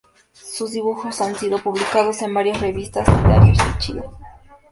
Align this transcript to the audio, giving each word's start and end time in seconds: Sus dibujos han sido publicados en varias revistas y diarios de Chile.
Sus 0.33 0.71
dibujos 0.71 1.21
han 1.21 1.35
sido 1.35 1.59
publicados 1.59 2.23
en 2.23 2.33
varias 2.33 2.59
revistas 2.59 3.07
y 3.07 3.27
diarios 3.27 3.57
de 3.59 3.77
Chile. 3.77 4.03